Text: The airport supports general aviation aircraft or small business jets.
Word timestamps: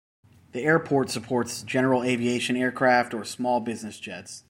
The 0.53 0.63
airport 0.63 1.11
supports 1.11 1.61
general 1.61 2.01
aviation 2.01 2.55
aircraft 2.57 3.13
or 3.13 3.23
small 3.23 3.59
business 3.59 3.99
jets. 3.99 4.39